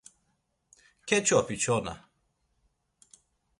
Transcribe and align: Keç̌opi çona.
Keç̌opi 1.07 1.55
çona. 1.61 1.95